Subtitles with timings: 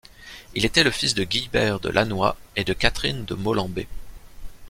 [0.55, 3.87] Il était le fils de Guillebert de Lannoy et de Catherine de Molembais.